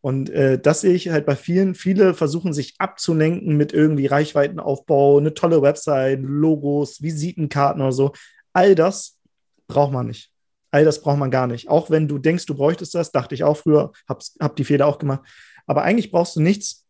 [0.00, 1.74] Und äh, das sehe ich halt bei vielen.
[1.74, 8.12] Viele versuchen sich abzulenken mit irgendwie Reichweitenaufbau, eine tolle Website, Logos, Visitenkarten oder so.
[8.52, 9.18] All das
[9.66, 10.32] braucht man nicht.
[10.70, 11.68] All das braucht man gar nicht.
[11.68, 14.86] Auch wenn du denkst, du bräuchtest das, dachte ich auch früher, hab, hab die Fehler
[14.86, 15.22] auch gemacht.
[15.66, 16.86] Aber eigentlich brauchst du nichts,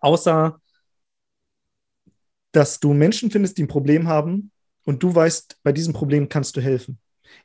[0.00, 0.58] außer
[2.52, 4.52] dass du Menschen findest, die ein Problem haben
[4.84, 6.98] und du weißt, bei diesem Problem kannst du helfen.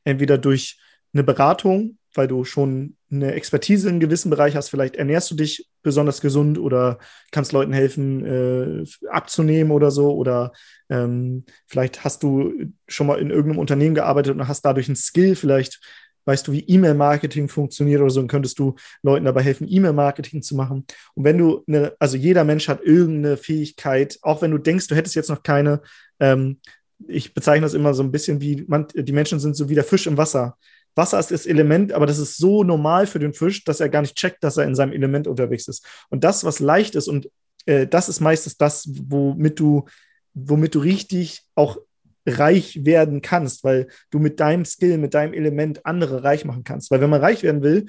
[0.04, 0.80] Entweder durch
[1.14, 4.70] eine Beratung, weil du schon eine Expertise in einem gewissen Bereich hast.
[4.70, 7.00] Vielleicht ernährst du dich besonders gesund oder
[7.32, 10.14] kannst Leuten helfen, äh, abzunehmen oder so.
[10.14, 10.52] Oder
[10.90, 12.54] ähm, vielleicht hast du
[12.88, 15.36] schon mal in irgendeinem Unternehmen gearbeitet und hast dadurch einen Skill.
[15.36, 15.80] Vielleicht
[16.28, 20.56] weißt du, wie E-Mail-Marketing funktioniert oder so und könntest du Leuten dabei helfen, E-Mail-Marketing zu
[20.56, 20.86] machen.
[21.16, 24.96] Und wenn du eine, also jeder Mensch hat irgendeine Fähigkeit, auch wenn du denkst, du
[24.96, 25.82] hättest jetzt noch keine,
[26.20, 26.60] ähm,
[27.08, 29.86] ich bezeichne das immer so ein bisschen wie, man, die Menschen sind so wie der
[29.86, 30.58] Fisch im Wasser.
[30.98, 34.02] Wasser ist das Element, aber das ist so normal für den Fisch, dass er gar
[34.02, 35.86] nicht checkt, dass er in seinem Element unterwegs ist.
[36.10, 37.30] Und das, was leicht ist, und
[37.66, 39.86] äh, das ist meistens das, womit du,
[40.34, 41.78] womit du richtig auch
[42.26, 46.92] reich werden kannst, weil du mit deinem Skill, mit deinem Element andere reich machen kannst.
[46.92, 47.86] Weil wenn man reich werden will,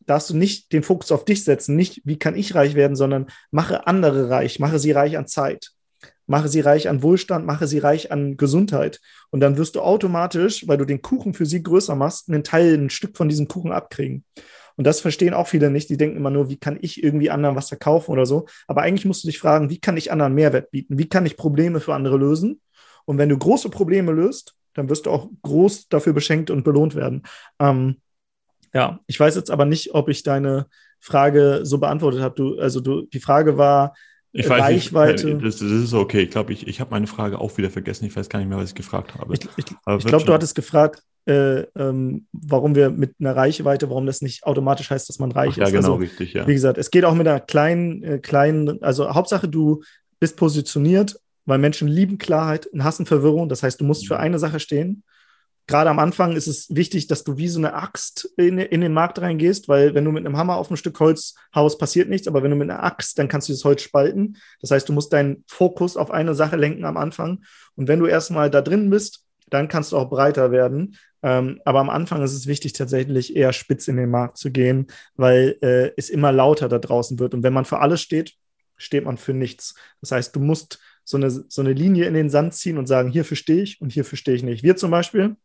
[0.00, 3.26] darfst du nicht den Fokus auf dich setzen, nicht wie kann ich reich werden, sondern
[3.50, 5.71] mache andere reich, mache sie reich an Zeit
[6.32, 9.00] mache sie reich an Wohlstand, mache sie reich an Gesundheit.
[9.28, 12.72] Und dann wirst du automatisch, weil du den Kuchen für sie größer machst, einen Teil,
[12.72, 14.24] ein Stück von diesem Kuchen abkriegen.
[14.76, 15.90] Und das verstehen auch viele nicht.
[15.90, 18.46] Die denken immer nur, wie kann ich irgendwie anderen was verkaufen oder so.
[18.66, 20.96] Aber eigentlich musst du dich fragen, wie kann ich anderen Mehrwert bieten?
[20.96, 22.62] Wie kann ich Probleme für andere lösen?
[23.04, 26.94] Und wenn du große Probleme löst, dann wirst du auch groß dafür beschenkt und belohnt
[26.94, 27.24] werden.
[27.58, 28.00] Ähm,
[28.72, 30.64] ja, ich weiß jetzt aber nicht, ob ich deine
[30.98, 32.34] Frage so beantwortet habe.
[32.36, 33.92] Du, also du, die Frage war,
[34.32, 35.26] ich weiß Reichweite.
[35.26, 36.22] Nicht, das, das, ist okay.
[36.22, 38.06] Ich glaube, ich, ich habe meine Frage auch wieder vergessen.
[38.06, 39.34] Ich weiß gar nicht mehr, was ich gefragt habe.
[39.34, 44.06] Ich, ich, ich glaube, du hattest gefragt, äh, ähm, warum wir mit einer Reichweite, warum
[44.06, 45.58] das nicht automatisch heißt, dass man reich Ach, ist.
[45.58, 46.46] Ja, genau, also, richtig, ja.
[46.46, 49.82] Wie gesagt, es geht auch mit einer kleinen, äh, kleinen, also Hauptsache, du
[50.18, 53.48] bist positioniert, weil Menschen lieben Klarheit und hassen Verwirrung.
[53.48, 54.20] Das heißt, du musst für mhm.
[54.20, 55.02] eine Sache stehen
[55.66, 58.92] gerade am Anfang ist es wichtig, dass du wie so eine Axt in, in, den
[58.92, 62.28] Markt reingehst, weil wenn du mit einem Hammer auf ein Stück Holz haust, passiert nichts,
[62.28, 64.36] aber wenn du mit einer Axt, dann kannst du das Holz spalten.
[64.60, 67.44] Das heißt, du musst deinen Fokus auf eine Sache lenken am Anfang.
[67.76, 70.96] Und wenn du erstmal da drin bist, dann kannst du auch breiter werden.
[71.22, 74.88] Ähm, aber am Anfang ist es wichtig, tatsächlich eher spitz in den Markt zu gehen,
[75.14, 77.34] weil äh, es immer lauter da draußen wird.
[77.34, 78.34] Und wenn man für alles steht,
[78.76, 79.74] steht man für nichts.
[80.00, 83.10] Das heißt, du musst so eine, so eine Linie in den Sand ziehen und sagen,
[83.10, 84.62] hierfür stehe ich und hierfür stehe ich nicht.
[84.62, 85.36] Wir zum Beispiel,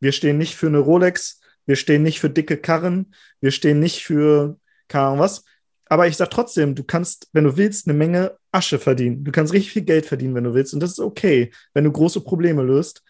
[0.00, 4.02] wir stehen nicht für eine Rolex, wir stehen nicht für dicke Karren, wir stehen nicht
[4.02, 4.58] für
[4.88, 5.44] keine Ahnung was.
[5.86, 9.24] Aber ich sage trotzdem, du kannst, wenn du willst, eine Menge Asche verdienen.
[9.24, 10.74] Du kannst richtig viel Geld verdienen, wenn du willst.
[10.74, 13.02] Und das ist okay, wenn du große Probleme löst.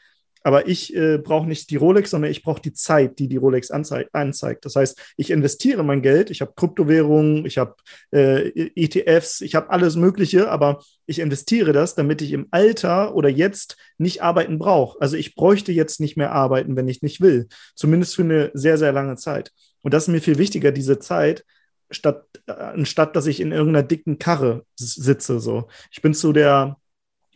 [0.43, 3.71] Aber ich äh, brauche nicht die Rolex, sondern ich brauche die Zeit, die die Rolex
[3.71, 4.15] anzeigt.
[4.15, 4.65] anzeigt.
[4.65, 7.75] Das heißt, ich investiere mein Geld, ich habe Kryptowährungen, ich habe
[8.11, 13.29] äh, ETFs, ich habe alles Mögliche, aber ich investiere das, damit ich im Alter oder
[13.29, 15.01] jetzt nicht arbeiten brauche.
[15.01, 17.49] Also ich bräuchte jetzt nicht mehr arbeiten, wenn ich nicht will.
[17.75, 19.53] Zumindest für eine sehr, sehr lange Zeit.
[19.83, 21.45] Und das ist mir viel wichtiger, diese Zeit,
[21.91, 25.41] statt, äh, anstatt dass ich in irgendeiner dicken Karre sitze.
[25.41, 25.69] So.
[25.91, 26.77] Ich bin zu der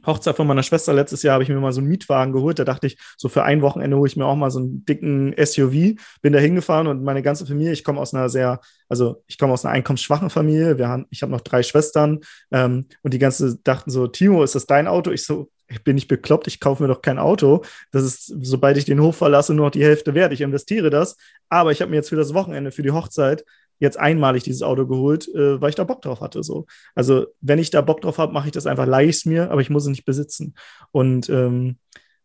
[0.06, 2.58] Hochzeit von meiner Schwester letztes Jahr habe ich mir mal so einen Mietwagen geholt.
[2.58, 5.34] Da dachte ich, so für ein Wochenende hole ich mir auch mal so einen dicken
[5.36, 5.96] SUV.
[6.20, 9.52] Bin da hingefahren und meine ganze Familie, ich komme aus einer sehr, also ich komme
[9.52, 10.78] aus einer einkommensschwachen Familie.
[10.78, 12.20] Wir haben, ich habe noch drei Schwestern
[12.50, 15.10] ähm, und die ganze dachten so, Timo, ist das dein Auto?
[15.10, 17.62] Ich so, ich bin nicht bekloppt, ich kaufe mir doch kein Auto.
[17.90, 20.32] Das ist, sobald ich den Hof verlasse, nur noch die Hälfte wert.
[20.32, 21.16] Ich investiere das.
[21.48, 23.44] Aber ich habe mir jetzt für das Wochenende, für die Hochzeit,
[23.82, 26.44] jetzt einmalig dieses Auto geholt, äh, weil ich da Bock drauf hatte.
[26.44, 26.66] So.
[26.94, 29.60] Also wenn ich da Bock drauf habe, mache ich das einfach, leih es mir, aber
[29.60, 30.54] ich muss es nicht besitzen.
[30.92, 31.78] Und ähm,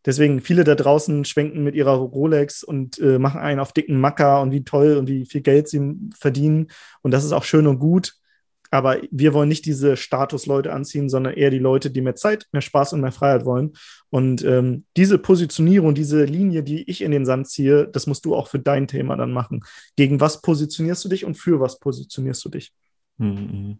[0.06, 4.40] deswegen, viele da draußen schwenken mit ihrer Rolex und äh, machen einen auf dicken Macker
[4.40, 6.68] und wie toll und wie viel Geld sie verdienen.
[7.02, 8.14] Und das ist auch schön und gut.
[8.70, 12.62] Aber wir wollen nicht diese Statusleute anziehen, sondern eher die Leute, die mehr Zeit, mehr
[12.62, 13.72] Spaß und mehr Freiheit wollen.
[14.10, 18.34] Und ähm, diese Positionierung, diese Linie, die ich in den Sand ziehe, das musst du
[18.34, 19.64] auch für dein Thema dann machen.
[19.96, 22.72] Gegen was positionierst du dich und für was positionierst du dich?
[23.18, 23.78] Mhm.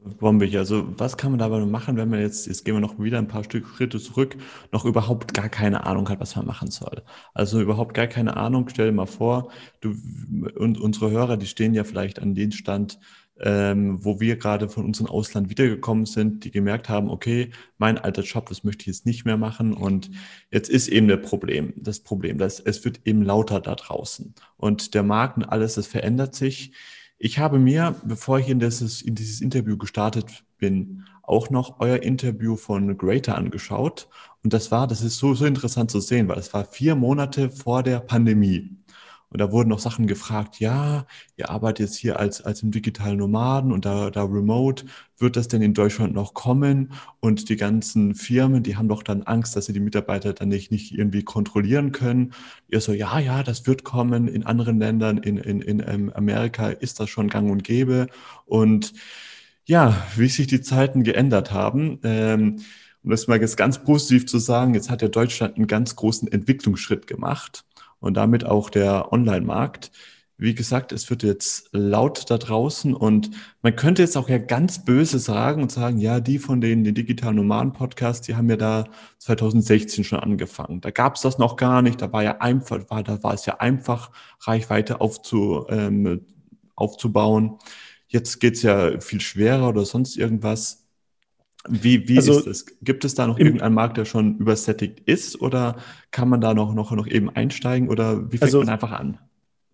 [0.00, 0.56] Bombig.
[0.56, 3.26] Also, was kann man dabei machen, wenn man jetzt, jetzt gehen wir noch wieder ein
[3.26, 4.36] paar Stück Schritte zurück,
[4.70, 7.02] noch überhaupt gar keine Ahnung hat, was man machen soll?
[7.34, 8.68] Also überhaupt gar keine Ahnung.
[8.68, 9.50] Stell dir mal vor,
[9.80, 9.96] du
[10.56, 13.00] und unsere Hörer, die stehen ja vielleicht an den Stand,
[13.40, 18.22] ähm, wo wir gerade von unserem Ausland wiedergekommen sind, die gemerkt haben, okay, mein alter
[18.22, 19.72] Job, das möchte ich jetzt nicht mehr machen.
[19.72, 20.10] Und
[20.50, 24.34] jetzt ist eben das Problem, das Problem, dass es wird eben lauter da draußen.
[24.56, 26.72] Und der Markt und alles, das verändert sich.
[27.18, 32.02] Ich habe mir, bevor ich in dieses, in dieses Interview gestartet bin, auch noch euer
[32.02, 34.08] Interview von Greater angeschaut.
[34.42, 37.50] Und das war, das ist so, so interessant zu sehen, weil es war vier Monate
[37.50, 38.77] vor der Pandemie.
[39.30, 43.18] Und da wurden noch Sachen gefragt, ja, ihr arbeitet jetzt hier als, als im digitalen
[43.18, 44.86] Nomaden und da, da remote,
[45.18, 46.92] wird das denn in Deutschland noch kommen?
[47.20, 50.70] Und die ganzen Firmen, die haben doch dann Angst, dass sie die Mitarbeiter dann nicht,
[50.70, 52.32] nicht irgendwie kontrollieren können.
[52.68, 54.28] Ihr so, ja, ja, das wird kommen.
[54.28, 58.06] In anderen Ländern, in, in, in ähm, Amerika ist das schon gang und gäbe.
[58.46, 58.94] Und
[59.66, 62.60] ja, wie sich die Zeiten geändert haben, ähm,
[63.02, 66.30] um das mal jetzt ganz positiv zu sagen, jetzt hat ja Deutschland einen ganz großen
[66.32, 67.64] Entwicklungsschritt gemacht
[68.00, 69.90] und damit auch der Online-Markt.
[70.40, 73.30] Wie gesagt, es wird jetzt laut da draußen und
[73.60, 76.94] man könnte jetzt auch ja ganz böse sagen und sagen, ja, die von den, den
[76.94, 78.84] digitalen Nomaden-Podcasts, die haben ja da
[79.18, 80.80] 2016 schon angefangen.
[80.80, 83.46] Da gab es das noch gar nicht, da war ja einfach, war, da war es
[83.46, 86.24] ja einfach, Reichweite aufzu, ähm,
[86.76, 87.58] aufzubauen.
[88.06, 90.87] Jetzt geht's ja viel schwerer oder sonst irgendwas.
[91.68, 92.66] Wie, wie also, ist es?
[92.82, 95.76] Gibt es da noch irgendeinen Markt, der schon übersättigt ist oder
[96.10, 99.18] kann man da noch, noch, noch eben einsteigen oder wie fängt also, man einfach an?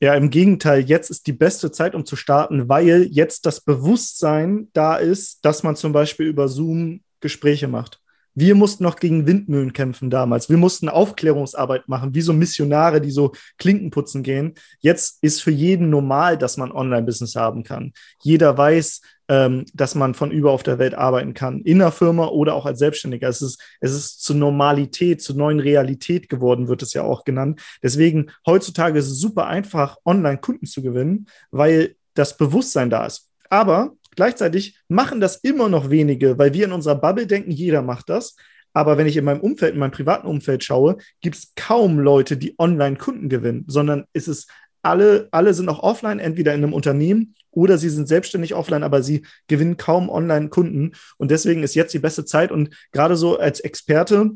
[0.01, 4.69] Ja, im Gegenteil, jetzt ist die beste Zeit, um zu starten, weil jetzt das Bewusstsein
[4.73, 8.01] da ist, dass man zum Beispiel über Zoom Gespräche macht.
[8.35, 10.49] Wir mussten noch gegen Windmühlen kämpfen damals.
[10.49, 14.55] Wir mussten Aufklärungsarbeit machen, wie so Missionare, die so Klinken putzen gehen.
[14.81, 17.93] Jetzt ist für jeden normal, dass man Online-Business haben kann.
[18.23, 22.27] Jeder weiß, ähm, dass man von über auf der Welt arbeiten kann, in der Firma
[22.27, 23.29] oder auch als Selbstständiger.
[23.29, 27.61] Es ist, es ist zur Normalität, zur neuen Realität geworden, wird es ja auch genannt.
[27.83, 33.31] Deswegen heutzutage ist es super einfach, online Kunden zu gewinnen, weil das Bewusstsein da ist.
[33.49, 38.09] Aber Gleichzeitig machen das immer noch wenige, weil wir in unserer Bubble denken, jeder macht
[38.09, 38.37] das.
[38.73, 42.37] Aber wenn ich in meinem Umfeld, in meinem privaten Umfeld schaue, gibt es kaum Leute,
[42.37, 44.47] die online Kunden gewinnen, sondern es
[44.83, 49.03] alle, alle sind auch offline, entweder in einem Unternehmen oder sie sind selbstständig offline, aber
[49.03, 50.93] sie gewinnen kaum online Kunden.
[51.17, 52.53] Und deswegen ist jetzt die beste Zeit.
[52.53, 54.33] Und gerade so als Experte,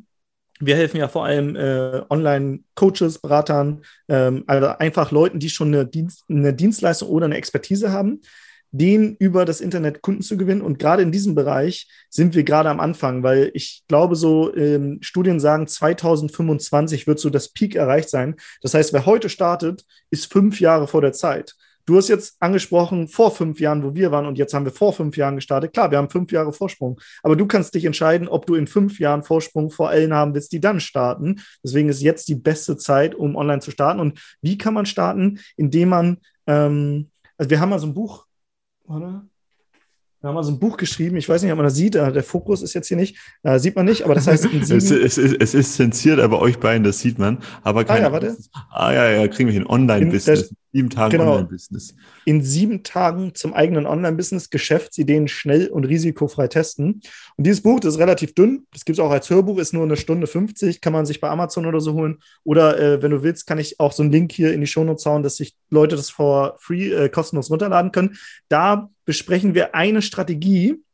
[0.60, 5.86] wir helfen ja vor allem äh, Online-Coaches, Beratern, ähm, also einfach Leuten, die schon eine,
[5.86, 8.20] Dienst, eine Dienstleistung oder eine Expertise haben
[8.70, 10.62] den über das Internet Kunden zu gewinnen.
[10.62, 14.98] Und gerade in diesem Bereich sind wir gerade am Anfang, weil ich glaube, so ähm,
[15.00, 18.36] Studien sagen, 2025 wird so das Peak erreicht sein.
[18.62, 21.54] Das heißt, wer heute startet, ist fünf Jahre vor der Zeit.
[21.88, 24.92] Du hast jetzt angesprochen, vor fünf Jahren, wo wir waren, und jetzt haben wir vor
[24.92, 25.72] fünf Jahren gestartet.
[25.72, 27.00] Klar, wir haben fünf Jahre Vorsprung.
[27.22, 30.52] Aber du kannst dich entscheiden, ob du in fünf Jahren Vorsprung vor allen haben willst,
[30.52, 31.40] die dann starten.
[31.64, 34.00] Deswegen ist jetzt die beste Zeit, um online zu starten.
[34.00, 35.40] Und wie kann man starten?
[35.56, 38.26] Indem man, ähm, also wir haben mal so ein Buch
[38.88, 39.28] oder?
[40.20, 42.12] Wir haben mal so ein Buch geschrieben, ich weiß nicht, ob man das sieht, äh,
[42.12, 44.78] der Fokus ist jetzt hier nicht, äh, sieht man nicht, aber das heißt in sieben
[44.78, 47.38] es, es, ist, es ist zensiert, aber euch beiden, das sieht man.
[47.62, 48.36] Aber keine, ah ja, warte.
[48.70, 49.66] Ah ja, ja, kriegen wir hin.
[49.66, 50.52] Online-Business.
[50.72, 51.34] Sieben Tage genau.
[51.34, 51.94] Online-Business.
[52.24, 57.00] In sieben Tagen zum eigenen Online-Business Geschäftsideen schnell und risikofrei testen.
[57.36, 58.66] Und dieses Buch, das ist relativ dünn.
[58.72, 61.30] Das gibt es auch als Hörbuch, ist nur eine Stunde 50, kann man sich bei
[61.30, 62.18] Amazon oder so holen.
[62.44, 65.06] Oder äh, wenn du willst, kann ich auch so einen Link hier in die Shownotes
[65.06, 68.18] hauen, dass sich Leute das for free äh, kostenlos runterladen können.
[68.48, 70.84] Da besprechen wir eine Strategie,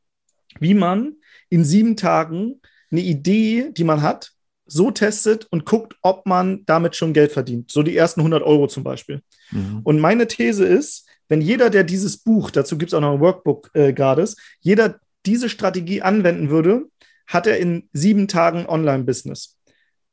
[0.61, 1.17] wie man
[1.49, 2.61] in sieben Tagen
[2.93, 4.31] eine Idee, die man hat,
[4.67, 7.73] so testet und guckt, ob man damit schon Geld verdient.
[7.73, 9.21] So die ersten 100 Euro zum Beispiel.
[9.51, 9.81] Mhm.
[9.83, 13.21] Und meine These ist, wenn jeder, der dieses Buch, dazu gibt es auch noch ein
[13.21, 16.85] Workbook äh, gratis, jeder diese Strategie anwenden würde,
[17.27, 19.59] hat er in sieben Tagen Online-Business.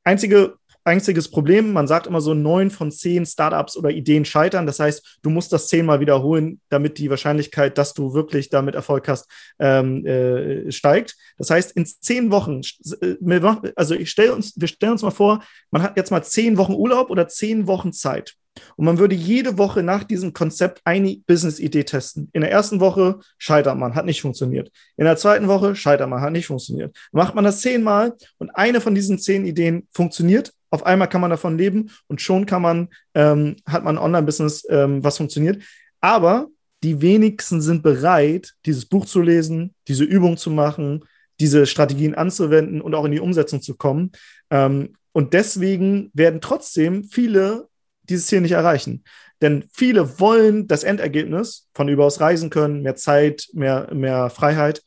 [0.04, 4.66] Einzige einziges Problem, man sagt immer so, neun von zehn Startups oder Ideen scheitern.
[4.66, 9.08] Das heißt, du musst das zehnmal wiederholen, damit die Wahrscheinlichkeit, dass du wirklich damit Erfolg
[9.08, 9.30] hast,
[9.60, 11.16] ähm, äh, steigt.
[11.38, 12.62] Das heißt, in zehn Wochen,
[13.02, 16.58] äh, also ich stell uns, wir stellen uns mal vor, man hat jetzt mal zehn
[16.58, 18.36] Wochen Urlaub oder zehn Wochen Zeit.
[18.76, 22.30] Und man würde jede Woche nach diesem Konzept eine Business-Idee testen.
[22.34, 24.72] In der ersten Woche scheitert man, hat nicht funktioniert.
[24.98, 26.96] In der zweiten Woche scheitert man, hat nicht funktioniert.
[27.12, 31.30] Macht man das zehnmal und eine von diesen zehn Ideen funktioniert, auf einmal kann man
[31.30, 35.62] davon leben und schon kann man, ähm, hat man ein Online-Business, ähm, was funktioniert.
[36.00, 36.48] Aber
[36.84, 41.04] die wenigsten sind bereit, dieses Buch zu lesen, diese Übung zu machen,
[41.40, 44.12] diese Strategien anzuwenden und auch in die Umsetzung zu kommen.
[44.50, 47.68] Ähm, und deswegen werden trotzdem viele
[48.04, 49.04] dieses Ziel nicht erreichen.
[49.42, 54.84] Denn viele wollen das Endergebnis von überaus reisen können, mehr Zeit, mehr, mehr Freiheit.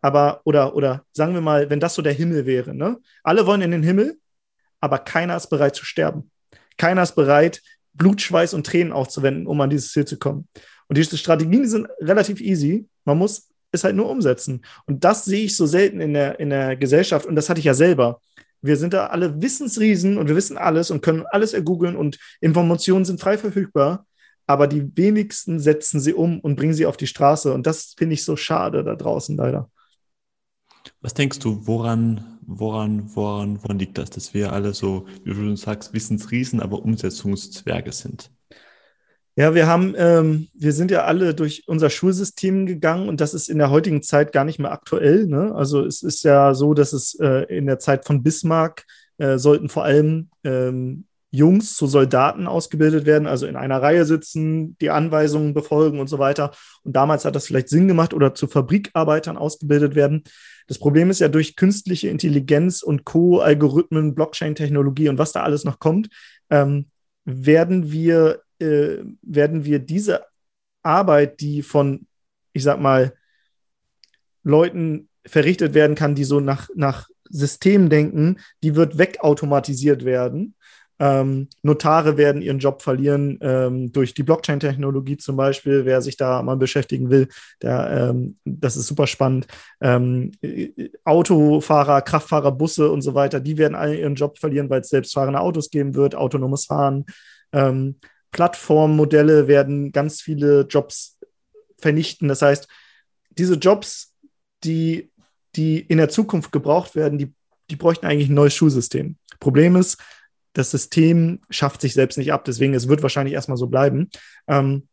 [0.00, 2.98] Aber, oder, oder sagen wir mal, wenn das so der Himmel wäre, ne?
[3.24, 4.18] Alle wollen in den Himmel,
[4.80, 6.30] aber keiner ist bereit zu sterben.
[6.76, 7.62] Keiner ist bereit,
[7.94, 10.48] Blut, Schweiß und Tränen aufzuwenden, um an dieses Ziel zu kommen.
[10.88, 12.86] Und diese Strategien sind relativ easy.
[13.04, 14.64] Man muss es halt nur umsetzen.
[14.86, 17.26] Und das sehe ich so selten in der, in der Gesellschaft.
[17.26, 18.20] Und das hatte ich ja selber.
[18.62, 23.04] Wir sind da alle Wissensriesen und wir wissen alles und können alles ergoogeln und Informationen
[23.04, 24.06] sind frei verfügbar.
[24.46, 27.52] Aber die wenigsten setzen sie um und bringen sie auf die Straße.
[27.52, 29.70] Und das finde ich so schade da draußen leider.
[31.00, 35.36] Was denkst du, woran, woran, woran, woran liegt das, dass wir alle so, wie du
[35.36, 38.30] schon sagst, Wissensriesen, aber Umsetzungszwerge sind?
[39.38, 43.50] Ja, wir haben, ähm, wir sind ja alle durch unser Schulsystem gegangen und das ist
[43.50, 45.26] in der heutigen Zeit gar nicht mehr aktuell.
[45.26, 45.54] Ne?
[45.54, 48.86] Also es ist ja so, dass es äh, in der Zeit von Bismarck
[49.18, 54.78] äh, sollten vor allem ähm, Jungs zu Soldaten ausgebildet werden, also in einer Reihe sitzen,
[54.78, 56.52] die Anweisungen befolgen und so weiter.
[56.82, 60.24] Und damals hat das vielleicht Sinn gemacht oder zu Fabrikarbeitern ausgebildet werden.
[60.66, 65.64] Das Problem ist ja durch künstliche Intelligenz und Co., Algorithmen, Blockchain-Technologie und was da alles
[65.64, 66.08] noch kommt,
[66.50, 66.86] ähm,
[67.24, 70.24] werden wir äh, werden wir diese
[70.82, 72.06] Arbeit, die von,
[72.52, 73.14] ich sag mal,
[74.42, 80.54] Leuten verrichtet werden kann, die so nach, nach System denken, die wird wegautomatisiert werden.
[80.98, 85.84] Ähm, Notare werden ihren Job verlieren ähm, durch die Blockchain-Technologie zum Beispiel.
[85.84, 87.28] Wer sich da mal beschäftigen will,
[87.62, 89.46] der, ähm, das ist super spannend.
[89.80, 90.32] Ähm,
[91.04, 95.40] Autofahrer, Kraftfahrer, Busse und so weiter, die werden alle ihren Job verlieren, weil es selbstfahrende
[95.40, 97.04] Autos geben wird, autonomes Fahren.
[97.52, 97.96] Ähm,
[98.32, 101.18] Plattformmodelle werden ganz viele Jobs
[101.78, 102.28] vernichten.
[102.28, 102.68] Das heißt,
[103.30, 104.14] diese Jobs,
[104.64, 105.10] die,
[105.56, 107.32] die in der Zukunft gebraucht werden, die,
[107.70, 109.16] die bräuchten eigentlich ein neues Schulsystem.
[109.40, 109.98] Problem ist,
[110.56, 114.08] das System schafft sich selbst nicht ab, deswegen es wird wahrscheinlich erstmal so bleiben.
[114.48, 114.88] Ähm,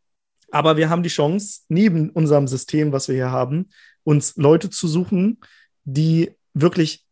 [0.51, 3.69] aber wir haben die Chance, neben unserem System, was wir hier haben,
[4.03, 5.39] uns Leute zu suchen,
[5.85, 7.05] die wirklich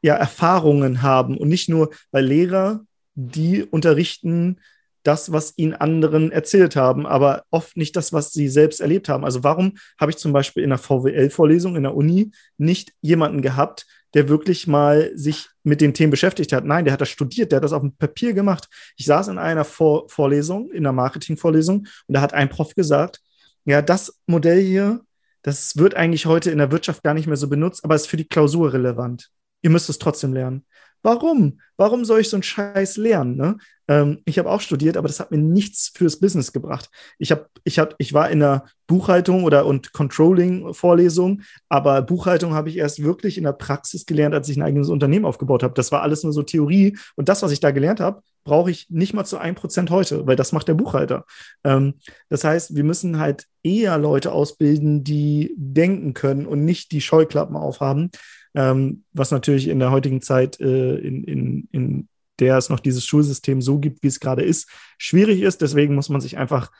[0.00, 2.80] ja, Erfahrungen haben und nicht nur, weil Lehrer,
[3.14, 4.58] die unterrichten
[5.02, 9.24] das, was ihnen anderen erzählt haben, aber oft nicht das, was sie selbst erlebt haben.
[9.24, 13.86] Also warum habe ich zum Beispiel in einer VWL-Vorlesung in der Uni nicht jemanden gehabt,
[14.14, 16.64] der wirklich mal sich mit den Themen beschäftigt hat.
[16.64, 18.68] Nein, der hat das studiert, der hat das auf dem Papier gemacht.
[18.96, 23.20] Ich saß in einer Vor Vorlesung, in einer Marketing-Vorlesung, und da hat ein Prof gesagt,
[23.64, 25.00] ja, das Modell hier,
[25.42, 28.16] das wird eigentlich heute in der Wirtschaft gar nicht mehr so benutzt, aber ist für
[28.16, 29.30] die Klausur relevant.
[29.62, 30.64] Ihr müsst es trotzdem lernen.
[31.04, 31.60] Warum?
[31.76, 33.36] Warum soll ich so einen Scheiß lernen?
[33.36, 33.58] Ne?
[33.88, 36.88] Ähm, ich habe auch studiert, aber das hat mir nichts fürs Business gebracht.
[37.18, 42.70] Ich, hab, ich, hab, ich war in der Buchhaltung oder und Controlling-Vorlesung, aber Buchhaltung habe
[42.70, 45.74] ich erst wirklich in der Praxis gelernt, als ich ein eigenes Unternehmen aufgebaut habe.
[45.74, 46.96] Das war alles nur so Theorie.
[47.16, 50.36] Und das, was ich da gelernt habe, brauche ich nicht mal zu 1% heute, weil
[50.36, 51.26] das macht der Buchhalter.
[51.64, 51.94] Ähm,
[52.30, 57.56] das heißt, wir müssen halt eher Leute ausbilden, die denken können und nicht die Scheuklappen
[57.56, 58.10] aufhaben
[58.54, 62.08] ähm, was natürlich in der heutigen Zeit, äh, in, in, in
[62.40, 64.68] der es noch dieses Schulsystem so gibt, wie es gerade ist,
[64.98, 65.60] schwierig ist.
[65.60, 66.70] Deswegen muss man sich einfach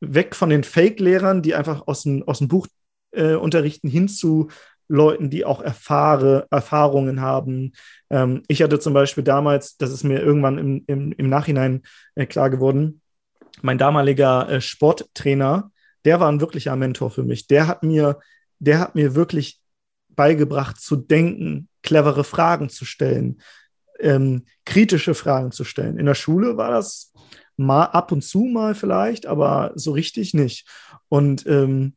[0.00, 2.66] weg von den Fake-Lehrern, die einfach aus dem, aus dem Buch
[3.12, 4.48] äh, unterrichten, hin zu
[4.88, 7.72] Leuten, die auch erfahre, Erfahrungen haben.
[8.10, 11.82] Ähm, ich hatte zum Beispiel damals, das ist mir irgendwann im, im, im Nachhinein
[12.14, 13.02] äh, klar geworden,
[13.60, 15.70] mein damaliger äh, Sporttrainer,
[16.04, 17.46] der war ein wirklicher Mentor für mich.
[17.48, 18.18] Der hat mir,
[18.58, 19.60] der hat mir wirklich
[20.18, 23.40] beigebracht zu denken, clevere Fragen zu stellen,
[24.00, 25.96] ähm, kritische Fragen zu stellen.
[25.96, 27.12] In der Schule war das
[27.56, 30.66] mal ab und zu mal vielleicht, aber so richtig nicht.
[31.08, 31.94] Und ähm,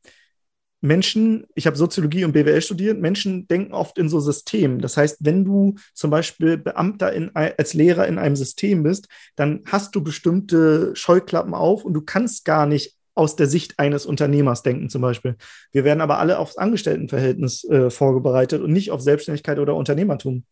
[0.82, 4.80] Menschen, ich habe Soziologie und BWL studiert, Menschen denken oft in so Systemen.
[4.80, 9.64] Das heißt, wenn du zum Beispiel Beamter in, als Lehrer in einem System bist, dann
[9.66, 14.64] hast du bestimmte Scheuklappen auf und du kannst gar nicht aus der Sicht eines Unternehmers
[14.64, 15.36] denken zum Beispiel.
[15.72, 20.46] Wir werden aber alle aufs Angestelltenverhältnis äh, vorbereitet und nicht auf Selbstständigkeit oder Unternehmertum.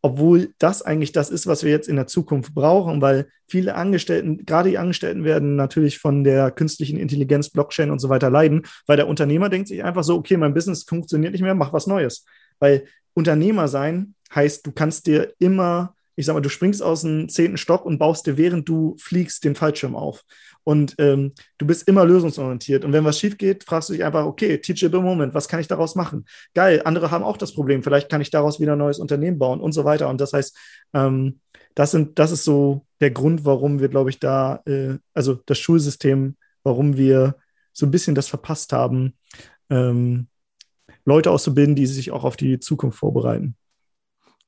[0.00, 4.46] Obwohl das eigentlich das ist, was wir jetzt in der Zukunft brauchen, weil viele Angestellten,
[4.46, 8.96] gerade die Angestellten werden natürlich von der künstlichen Intelligenz, Blockchain und so weiter leiden, weil
[8.96, 12.24] der Unternehmer denkt sich einfach so, okay, mein Business funktioniert nicht mehr, mach was Neues.
[12.60, 17.28] Weil Unternehmer sein heißt, du kannst dir immer, ich sag mal, du springst aus dem
[17.28, 20.22] zehnten Stock und baust dir, während du fliegst, den Fallschirm auf.
[20.68, 22.84] Und ähm, du bist immer lösungsorientiert.
[22.84, 25.66] Und wenn was schief geht, fragst du dich einfach, okay, teachable moment, was kann ich
[25.66, 26.26] daraus machen?
[26.52, 29.62] Geil, andere haben auch das Problem, vielleicht kann ich daraus wieder ein neues Unternehmen bauen
[29.62, 30.10] und so weiter.
[30.10, 30.54] Und das heißt,
[30.92, 31.40] ähm,
[31.74, 35.56] das, sind, das ist so der Grund, warum wir, glaube ich, da, äh, also das
[35.56, 37.36] Schulsystem, warum wir
[37.72, 39.16] so ein bisschen das verpasst haben,
[39.70, 40.28] ähm,
[41.06, 43.56] Leute auszubilden, die sich auch auf die Zukunft vorbereiten.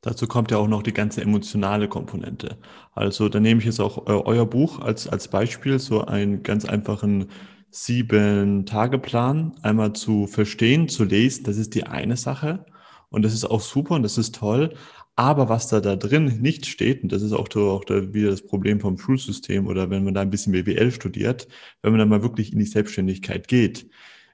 [0.03, 2.59] Dazu kommt ja auch noch die ganze emotionale Komponente.
[2.93, 6.65] Also da nehme ich jetzt auch äh, euer Buch als, als Beispiel, so einen ganz
[6.65, 7.29] einfachen
[7.71, 11.45] Sieben-Tage-Plan einmal zu verstehen, zu lesen.
[11.45, 12.65] Das ist die eine Sache.
[13.11, 14.75] Und das ist auch super und das ist toll.
[15.17, 18.43] Aber was da da drin nicht steht, und das ist auch, auch da wieder das
[18.43, 21.47] Problem vom Schulsystem oder wenn man da ein bisschen BWL studiert,
[21.83, 23.87] wenn man dann mal wirklich in die Selbstständigkeit geht,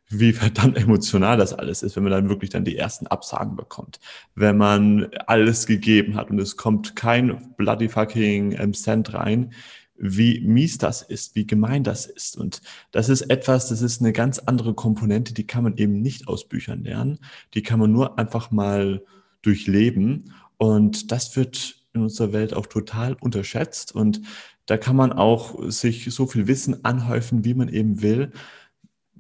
[0.09, 3.99] wie verdammt emotional das alles ist, wenn man dann wirklich dann die ersten Absagen bekommt.
[4.35, 9.53] Wenn man alles gegeben hat und es kommt kein bloody fucking ähm, Cent rein,
[9.99, 12.37] wie mies das ist, wie gemein das ist.
[12.37, 12.61] Und
[12.93, 16.49] das ist etwas, das ist eine ganz andere Komponente, die kann man eben nicht aus
[16.49, 17.19] Büchern lernen.
[17.55, 19.03] Die kann man nur einfach mal
[19.43, 20.35] durchleben.
[20.59, 23.95] Und das wird in unserer Welt auch total unterschätzt.
[23.95, 24.21] Und
[24.67, 28.33] Da kann man auch sich so viel Wissen anhäufen, wie man eben will.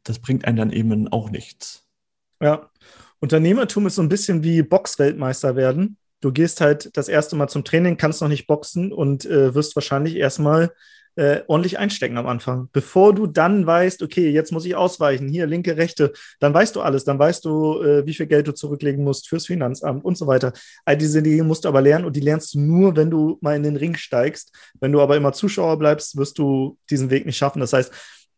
[0.06, 1.84] Das bringt einen dann eben auch nichts.
[2.40, 2.70] Ja,
[3.20, 5.96] Unternehmertum ist so ein bisschen wie Boxweltmeister werden.
[6.20, 9.76] Du gehst halt das erste Mal zum Training, kannst noch nicht boxen und äh, wirst
[9.76, 10.72] wahrscheinlich erstmal
[11.16, 12.68] äh, ordentlich einstecken am Anfang.
[12.72, 16.82] Bevor du dann weißt, okay, jetzt muss ich ausweichen, hier linke, rechte, dann weißt du
[16.82, 20.26] alles, dann weißt du, äh, wie viel Geld du zurücklegen musst fürs Finanzamt und so
[20.26, 20.52] weiter.
[20.84, 23.56] All diese Dinge musst du aber lernen und die lernst du nur, wenn du mal
[23.56, 24.52] in den Ring steigst.
[24.78, 27.60] Wenn du aber immer Zuschauer bleibst, wirst du diesen Weg nicht schaffen.
[27.60, 27.92] Das heißt,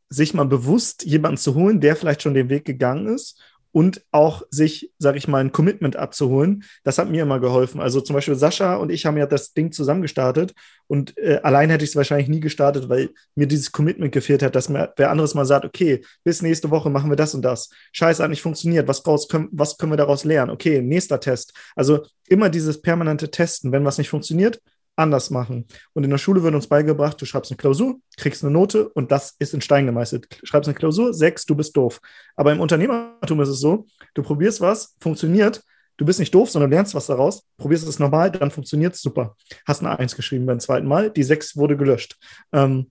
[0.08, 3.40] sich mal bewusst jemanden zu holen, der vielleicht schon den Weg gegangen ist
[3.72, 6.64] und auch sich, sage ich mal, ein Commitment abzuholen.
[6.84, 7.80] Das hat mir immer geholfen.
[7.80, 10.54] Also zum Beispiel Sascha und ich haben ja das Ding zusammen gestartet
[10.86, 14.56] und äh, allein hätte ich es wahrscheinlich nie gestartet, weil mir dieses Commitment gefehlt hat,
[14.56, 17.70] dass mir wer anderes mal sagt, okay, bis nächste Woche machen wir das und das.
[17.92, 18.88] Scheiße, hat nicht funktioniert.
[18.88, 20.50] Was, raus, können, was können wir daraus lernen?
[20.50, 21.52] Okay, nächster Test.
[21.76, 23.70] Also immer dieses permanente Testen.
[23.70, 24.60] Wenn was nicht funktioniert,
[24.98, 25.66] anders machen.
[25.94, 29.12] Und in der Schule wird uns beigebracht, du schreibst eine Klausur, kriegst eine Note und
[29.12, 30.40] das ist in Stein gemeißelt.
[30.42, 32.00] Schreibst eine Klausur, sechs, du bist doof.
[32.36, 35.62] Aber im Unternehmertum ist es so, du probierst was, funktioniert,
[35.96, 39.36] du bist nicht doof, sondern lernst was daraus, probierst es nochmal, dann funktioniert es super.
[39.66, 42.16] Hast eine Eins geschrieben beim zweiten Mal, die sechs wurde gelöscht.
[42.52, 42.90] Ähm,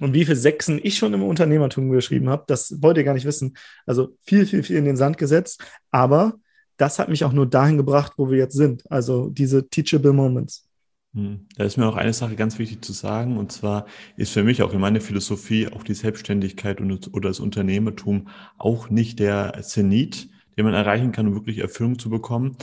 [0.00, 3.26] und wie viele Sechsen ich schon im Unternehmertum geschrieben habe, das wollt ihr gar nicht
[3.26, 3.56] wissen.
[3.84, 5.60] Also viel, viel, viel in den Sand gesetzt.
[5.90, 6.34] Aber
[6.76, 8.84] das hat mich auch nur dahin gebracht, wo wir jetzt sind.
[8.90, 10.67] Also diese teachable Moments.
[11.14, 11.46] Hm.
[11.56, 13.86] Da ist mir auch eine Sache ganz wichtig zu sagen, und zwar
[14.16, 18.90] ist für mich auch in meiner Philosophie auch die Selbstständigkeit und, oder das Unternehmertum auch
[18.90, 22.56] nicht der Zenit, den man erreichen kann, um wirklich Erfüllung zu bekommen.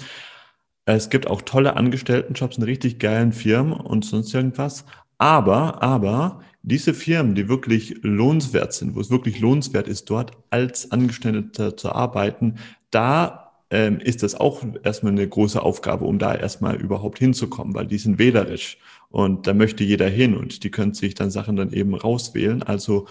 [0.86, 4.86] Es gibt auch tolle Angestelltenjobs in richtig geilen Firmen und sonst irgendwas.
[5.18, 10.92] Aber, aber diese Firmen, die wirklich lohnenswert sind, wo es wirklich lohnenswert ist, dort als
[10.92, 12.56] Angestellter zu arbeiten,
[12.92, 13.45] da
[13.75, 17.98] ähm, ist das auch erstmal eine große Aufgabe, um da erstmal überhaupt hinzukommen, weil die
[17.98, 18.77] sind wählerisch
[19.10, 22.63] und da möchte jeder hin und die können sich dann Sachen dann eben rauswählen.
[22.63, 23.08] Also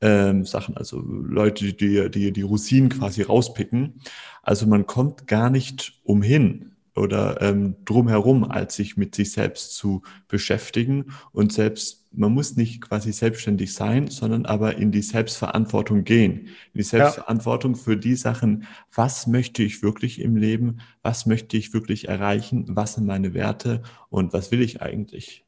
[0.00, 4.00] ähm, Sachen, also Leute, die, die die Rosinen quasi rauspicken.
[4.42, 10.02] Also man kommt gar nicht umhin, oder ähm, drumherum, als sich mit sich selbst zu
[10.26, 11.12] beschäftigen.
[11.32, 16.48] Und selbst, man muss nicht quasi selbstständig sein, sondern aber in die Selbstverantwortung gehen.
[16.72, 17.80] In die Selbstverantwortung ja.
[17.80, 22.94] für die Sachen, was möchte ich wirklich im Leben, was möchte ich wirklich erreichen, was
[22.94, 25.44] sind meine Werte und was will ich eigentlich.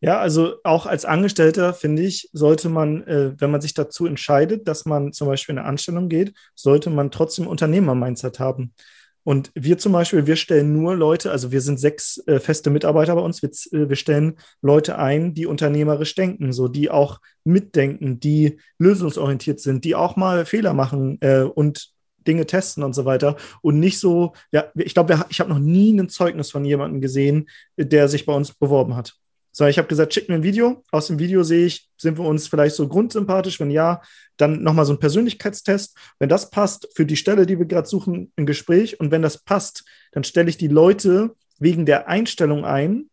[0.00, 4.66] Ja, also auch als Angestellter, finde ich, sollte man, äh, wenn man sich dazu entscheidet,
[4.66, 8.74] dass man zum Beispiel in eine Anstellung geht, sollte man trotzdem Unternehmer-Mindset haben.
[9.24, 13.14] Und wir zum Beispiel, wir stellen nur Leute, also wir sind sechs äh, feste Mitarbeiter
[13.14, 18.18] bei uns, wir, äh, wir, stellen Leute ein, die unternehmerisch denken, so die auch mitdenken,
[18.18, 21.92] die lösungsorientiert sind, die auch mal Fehler machen äh, und
[22.26, 23.36] Dinge testen und so weiter.
[23.62, 27.48] Und nicht so, ja, ich glaube, ich habe noch nie ein Zeugnis von jemandem gesehen,
[27.76, 29.14] der sich bei uns beworben hat.
[29.54, 30.82] So, ich habe gesagt, schick mir ein Video.
[30.90, 33.60] Aus dem Video sehe ich, sind wir uns vielleicht so grundsympathisch?
[33.60, 34.00] Wenn ja,
[34.38, 35.94] dann nochmal so ein Persönlichkeitstest.
[36.18, 38.98] Wenn das passt, für die Stelle, die wir gerade suchen, ein Gespräch.
[38.98, 43.10] Und wenn das passt, dann stelle ich die Leute wegen der Einstellung ein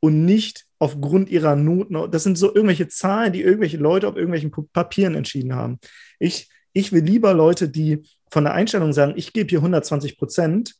[0.00, 2.10] und nicht aufgrund ihrer Noten.
[2.10, 5.78] Das sind so irgendwelche Zahlen, die irgendwelche Leute auf irgendwelchen Papieren entschieden haben.
[6.18, 10.74] Ich, ich will lieber Leute, die von der Einstellung sagen, ich gebe hier 120 Prozent,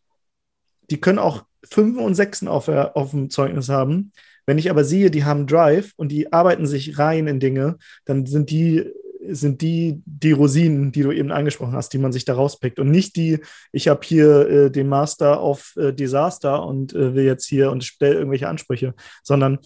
[0.90, 4.12] die können auch 5 und 6 auf, auf dem Zeugnis haben,
[4.46, 8.26] wenn ich aber sehe, die haben Drive und die arbeiten sich rein in Dinge, dann
[8.26, 8.90] sind die
[9.28, 12.90] sind die die Rosinen, die du eben angesprochen hast, die man sich da rauspickt und
[12.90, 13.38] nicht die,
[13.70, 17.84] ich habe hier äh, den Master of äh, Disaster und äh, will jetzt hier und
[17.84, 19.58] stelle irgendwelche Ansprüche, sondern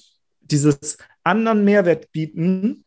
[0.43, 2.85] dieses anderen Mehrwert bieten,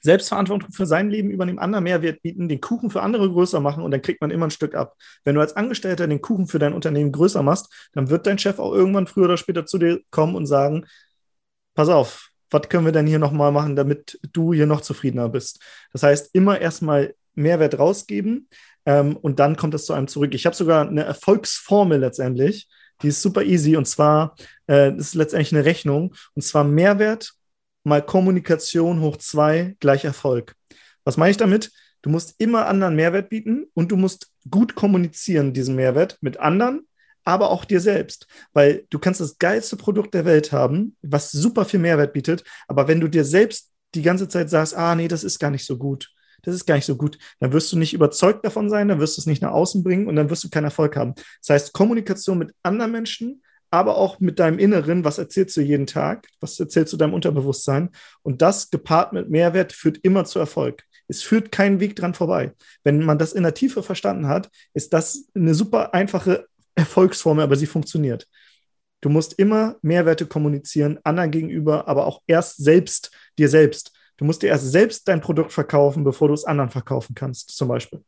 [0.00, 3.90] Selbstverantwortung für sein Leben übernehmen, anderen Mehrwert bieten, den Kuchen für andere größer machen und
[3.90, 4.94] dann kriegt man immer ein Stück ab.
[5.24, 8.60] Wenn du als Angestellter den Kuchen für dein Unternehmen größer machst, dann wird dein Chef
[8.60, 10.86] auch irgendwann früher oder später zu dir kommen und sagen,
[11.76, 15.60] pass auf, was können wir denn hier nochmal machen, damit du hier noch zufriedener bist?
[15.92, 18.48] Das heißt, immer erstmal Mehrwert rausgeben
[18.86, 20.34] ähm, und dann kommt es zu einem zurück.
[20.34, 22.68] Ich habe sogar eine Erfolgsformel letztendlich,
[23.02, 24.34] die ist super easy und zwar,
[24.68, 27.32] äh, ist letztendlich eine Rechnung und zwar Mehrwert
[27.84, 30.54] mal Kommunikation hoch zwei gleich Erfolg.
[31.04, 31.70] Was meine ich damit?
[32.02, 36.86] Du musst immer anderen Mehrwert bieten und du musst gut kommunizieren, diesen Mehrwert mit anderen
[37.26, 38.26] aber auch dir selbst.
[38.54, 42.88] Weil du kannst das geilste Produkt der Welt haben, was super viel Mehrwert bietet, aber
[42.88, 45.76] wenn du dir selbst die ganze Zeit sagst, ah, nee, das ist gar nicht so
[45.76, 46.10] gut,
[46.42, 49.16] das ist gar nicht so gut, dann wirst du nicht überzeugt davon sein, dann wirst
[49.16, 51.14] du es nicht nach außen bringen und dann wirst du keinen Erfolg haben.
[51.40, 55.86] Das heißt, Kommunikation mit anderen Menschen, aber auch mit deinem Inneren, was erzählst du jeden
[55.86, 57.90] Tag, was erzählst du deinem Unterbewusstsein
[58.22, 60.84] und das gepaart mit Mehrwert führt immer zu Erfolg.
[61.08, 62.52] Es führt keinen Weg dran vorbei.
[62.84, 67.56] Wenn man das in der Tiefe verstanden hat, ist das eine super einfache Erfolgsformel, aber
[67.56, 68.28] sie funktioniert.
[69.00, 73.92] Du musst immer Mehrwerte kommunizieren, anderen gegenüber, aber auch erst selbst, dir selbst.
[74.16, 77.68] Du musst dir erst selbst dein Produkt verkaufen, bevor du es anderen verkaufen kannst, zum
[77.68, 78.02] Beispiel.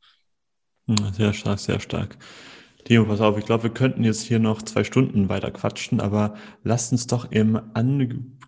[0.87, 2.17] Hm, sehr stark, sehr stark.
[2.85, 6.35] Theo, pass auf, ich glaube, wir könnten jetzt hier noch zwei Stunden weiter quatschen, aber
[6.63, 7.61] lasst uns doch im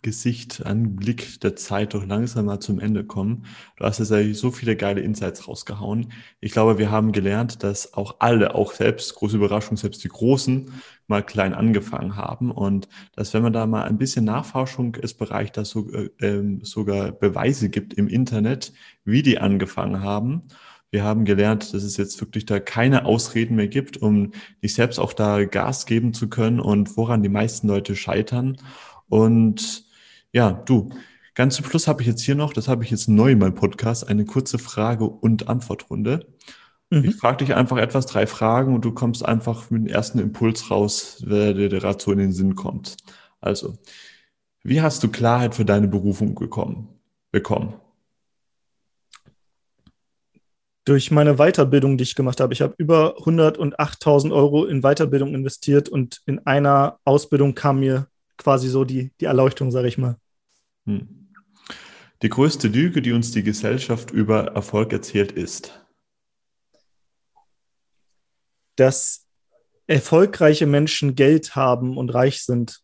[0.03, 3.45] Angesicht, Anblick der Zeit doch langsam mal zum Ende kommen.
[3.77, 6.13] Du hast jetzt eigentlich so viele geile Insights rausgehauen.
[6.41, 10.73] Ich glaube, wir haben gelernt, dass auch alle, auch selbst, große Überraschung, selbst die Großen,
[11.07, 15.53] mal klein angefangen haben und dass wenn man da mal ein bisschen Nachforschung ist, Bereich,
[15.53, 18.73] dass so, äh, sogar Beweise gibt im Internet,
[19.05, 20.45] wie die angefangen haben
[20.93, 24.99] wir haben gelernt, dass es jetzt wirklich da keine Ausreden mehr gibt, um dich selbst
[24.99, 28.57] auch da Gas geben zu können und woran die meisten Leute scheitern.
[29.09, 29.85] Und
[30.33, 30.91] ja, du,
[31.35, 33.55] ganz zum Schluss habe ich jetzt hier noch, das habe ich jetzt neu in meinem
[33.55, 36.27] Podcast, eine kurze Frage- und Antwortrunde.
[36.91, 37.05] Mhm.
[37.05, 40.71] Ich frage dich einfach etwas, drei Fragen und du kommst einfach mit dem ersten Impuls
[40.71, 42.97] raus, wer dir gerade so in den Sinn kommt.
[43.41, 43.79] Also,
[44.63, 46.89] wie hast du Klarheit für deine Berufung gekommen,
[47.33, 47.75] bekommen?
[50.85, 52.53] durch meine Weiterbildung, die ich gemacht habe.
[52.53, 58.09] Ich habe über 108.000 Euro in Weiterbildung investiert und in einer Ausbildung kam mir
[58.41, 60.17] quasi so die, die Erleuchtung, sage ich mal.
[60.87, 61.29] Hm.
[62.23, 65.81] Die größte Lüge, die uns die Gesellschaft über Erfolg erzählt, ist,
[68.77, 69.27] dass
[69.87, 72.81] erfolgreiche Menschen Geld haben und reich sind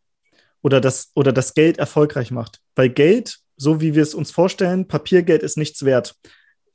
[0.63, 2.61] oder das, oder das Geld erfolgreich macht.
[2.75, 6.17] Weil Geld, so wie wir es uns vorstellen, Papiergeld ist nichts wert.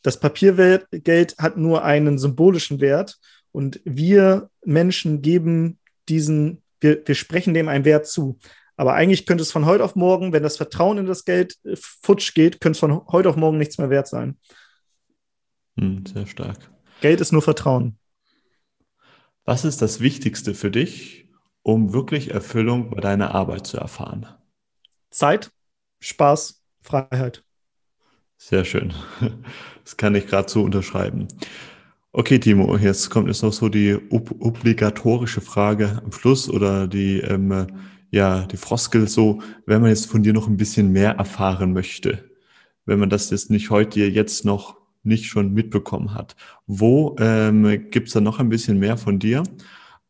[0.01, 3.19] Das Papiergeld hat nur einen symbolischen Wert
[3.51, 8.39] und wir Menschen geben diesen, wir, wir sprechen dem einen Wert zu.
[8.77, 11.75] Aber eigentlich könnte es von heute auf morgen, wenn das Vertrauen in das Geld äh,
[11.75, 14.37] futsch geht, könnte es von heute auf morgen nichts mehr wert sein.
[15.77, 16.71] Hm, sehr stark.
[17.01, 17.97] Geld ist nur Vertrauen.
[19.45, 21.27] Was ist das Wichtigste für dich,
[21.63, 24.27] um wirklich Erfüllung bei deiner Arbeit zu erfahren?
[25.09, 25.51] Zeit,
[25.99, 27.43] Spaß, Freiheit.
[28.37, 28.93] Sehr schön.
[29.83, 31.27] Das kann ich gerade so unterschreiben.
[32.13, 37.19] Okay, Timo, jetzt kommt jetzt noch so die ob obligatorische Frage am Schluss oder die,
[37.19, 37.67] ähm,
[38.11, 42.29] ja, die Froskel so, wenn man jetzt von dir noch ein bisschen mehr erfahren möchte,
[42.85, 46.35] wenn man das jetzt nicht heute jetzt noch nicht schon mitbekommen hat.
[46.67, 49.43] Wo ähm, gibt da noch ein bisschen mehr von dir?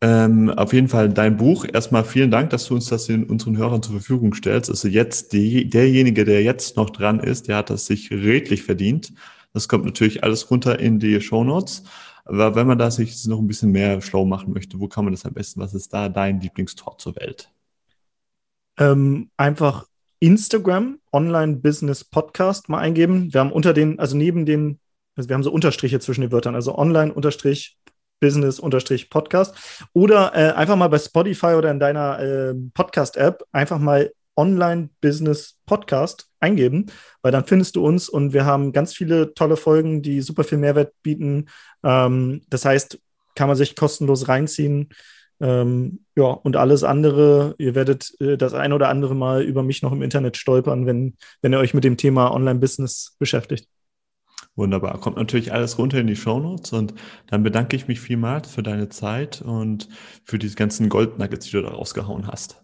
[0.02, 1.66] Ähm, auf jeden Fall dein Buch.
[1.72, 4.70] Erstmal vielen Dank, dass du uns das in unseren Hörern zur Verfügung stellst.
[4.70, 9.14] Also jetzt die, derjenige, der jetzt noch dran ist, der hat das sich redlich verdient.
[9.54, 11.84] Das kommt natürlich alles runter in die Show Notes.
[12.26, 15.14] Aber wenn man da sich noch ein bisschen mehr schlau machen möchte, wo kann man
[15.14, 15.60] das am besten?
[15.60, 17.52] Was ist da dein Lieblingstor zur Welt?
[18.78, 19.86] Ähm, einfach
[20.20, 23.34] Instagram, Online Business Podcast mal eingeben.
[23.34, 24.80] Wir haben unter den, also neben den,
[25.16, 27.78] also wir haben so Unterstriche zwischen den Wörtern, also Online Unterstrich
[28.22, 29.56] Business-Podcast.
[29.94, 36.86] Oder äh, einfach mal bei Spotify oder in deiner äh, Podcast-App einfach mal Online-Business-Podcast eingeben,
[37.22, 40.58] weil dann findest du uns und wir haben ganz viele tolle Folgen, die super viel
[40.58, 41.48] Mehrwert bieten.
[41.84, 43.00] Ähm, das heißt,
[43.36, 44.90] kann man sich kostenlos reinziehen.
[45.42, 49.82] Ähm, ja, und alles andere, ihr werdet äh, das ein oder andere Mal über mich
[49.82, 53.68] noch im Internet stolpern, wenn, wenn ihr euch mit dem Thema Online-Business beschäftigt.
[54.56, 55.00] Wunderbar.
[55.00, 56.94] Kommt natürlich alles runter in die Shownotes und
[57.28, 59.88] dann bedanke ich mich vielmals für deine Zeit und
[60.26, 62.64] für diese ganzen Goldnuggets, die du da rausgehauen hast.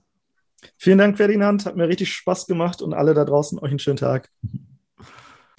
[0.77, 1.65] Vielen Dank, Ferdinand.
[1.65, 4.29] Hat mir richtig Spaß gemacht und alle da draußen euch einen schönen Tag.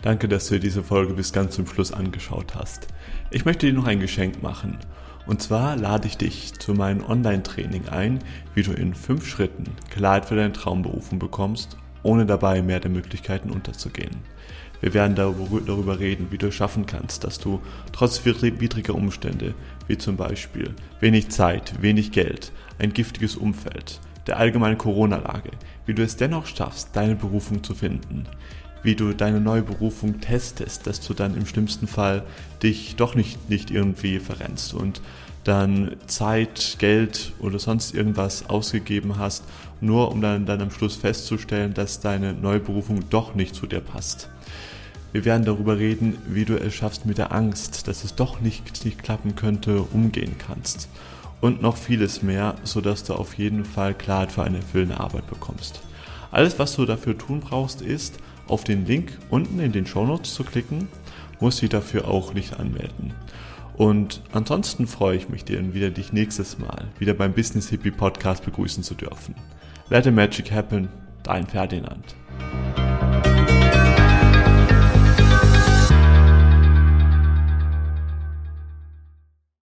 [0.02, 2.88] Danke, dass du dir diese Folge bis ganz zum Schluss angeschaut hast.
[3.30, 4.78] Ich möchte dir noch ein Geschenk machen.
[5.28, 8.20] Und zwar lade ich dich zu meinem Online-Training ein,
[8.54, 13.50] wie du in fünf Schritten Klarheit für deine Traumberufung bekommst, ohne dabei mehr der Möglichkeiten
[13.50, 14.16] unterzugehen.
[14.80, 17.60] Wir werden darüber reden, wie du es schaffen kannst, dass du
[17.92, 19.54] trotz widriger Umstände,
[19.86, 25.50] wie zum Beispiel wenig Zeit, wenig Geld, ein giftiges Umfeld, der allgemeinen Corona-Lage,
[25.84, 28.24] wie du es dennoch schaffst, deine Berufung zu finden,
[28.82, 32.24] wie du deine neue Berufung testest, dass du dann im schlimmsten Fall
[32.62, 35.00] dich doch nicht, nicht irgendwie verrennst und
[35.44, 39.44] dann Zeit, Geld oder sonst irgendwas ausgegeben hast,
[39.80, 43.80] nur um dann, dann am Schluss festzustellen, dass deine neue Berufung doch nicht zu dir
[43.80, 44.28] passt.
[45.12, 48.84] Wir werden darüber reden, wie du es schaffst mit der Angst, dass es doch nicht,
[48.84, 50.88] nicht klappen könnte, umgehen kannst.
[51.40, 55.80] Und noch vieles mehr, sodass du auf jeden Fall Klarheit für eine erfüllende Arbeit bekommst.
[56.30, 60.34] Alles, was du dafür tun brauchst, ist, auf den Link unten in den Show Notes
[60.34, 60.88] zu klicken,
[61.40, 63.12] musst dich dafür auch nicht anmelden.
[63.76, 68.44] Und ansonsten freue ich mich, dir wieder dich nächstes Mal wieder beim Business Hippie Podcast
[68.44, 69.36] begrüßen zu dürfen.
[69.88, 70.88] Let the Magic Happen,
[71.22, 72.16] dein Ferdinand.